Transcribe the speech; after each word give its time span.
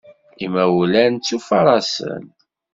Imawlan 0.45 1.13
ttufaṛasen. 1.17 2.23